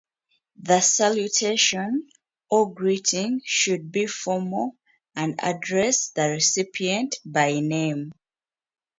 [0.59, 2.09] The salutation,
[2.49, 4.75] or greeting, should be formal
[5.15, 8.11] and address the recipient by name.